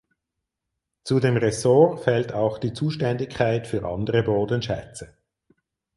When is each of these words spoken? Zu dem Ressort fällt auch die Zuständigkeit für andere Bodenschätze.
Zu 1.03 1.19
dem 1.19 1.37
Ressort 1.37 1.99
fällt 2.03 2.33
auch 2.33 2.57
die 2.57 2.73
Zuständigkeit 2.73 3.67
für 3.67 3.87
andere 3.87 4.23
Bodenschätze. 4.23 5.13